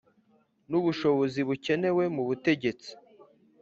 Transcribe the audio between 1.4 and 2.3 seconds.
bukenewe mu